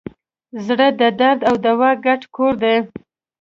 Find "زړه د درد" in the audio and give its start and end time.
0.65-1.39